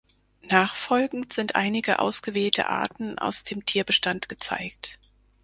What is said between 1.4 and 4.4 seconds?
einige ausgewählte Arten aus dem Tierbestand